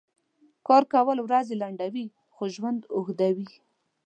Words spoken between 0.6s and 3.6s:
کار کؤل ؤرځې لنډؤي خو ژؤند اوږدؤي.